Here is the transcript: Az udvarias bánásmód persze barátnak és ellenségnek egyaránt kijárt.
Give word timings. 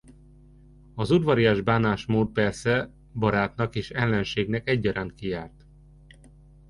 Az 0.95 1.11
udvarias 1.11 1.61
bánásmód 1.61 2.31
persze 2.31 2.91
barátnak 3.13 3.75
és 3.75 3.89
ellenségnek 3.91 4.67
egyaránt 4.69 5.13
kijárt. 5.13 5.65